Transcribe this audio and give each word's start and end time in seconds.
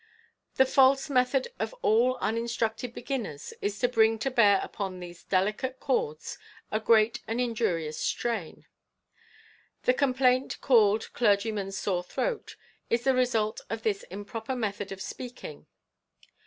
The 0.55 0.65
false 0.65 1.11
method 1.11 1.49
of 1.59 1.75
all 1.83 2.17
uninstructed 2.21 2.91
beginners 2.91 3.53
is 3.61 3.77
to 3.77 3.87
bring 3.87 4.17
to 4.17 4.31
bear 4.31 4.59
upon 4.63 4.99
these 4.99 5.23
delicate 5.23 5.73
54 5.75 5.77
maccabe's 5.77 6.37
art 6.71 6.81
of 6.81 6.87
ventriloquism 6.87 6.87
chords 6.87 6.87
a 6.87 6.87
great 6.87 7.21
and 7.27 7.39
injurious 7.39 7.97
strain. 7.99 8.65
The 9.83 9.93
complaint 9.93 10.59
called 10.59 11.13
clergy 11.13 11.51
man's 11.51 11.77
sore 11.77 12.01
throat 12.03 12.55
is 12.89 13.03
the 13.03 13.13
result 13.13 13.61
of 13.69 13.83
this 13.83 14.01
improper 14.09 14.55
method 14.55 14.91
of 14.91 15.03
speak 15.03 15.43
ing. 15.43 15.67